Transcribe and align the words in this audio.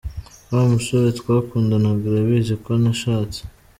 Wa 0.53 0.63
musore 0.71 1.07
twakundanaga 1.19 2.03
arabizi 2.09 2.53
ko 2.63 2.71
nashatse. 2.83 3.39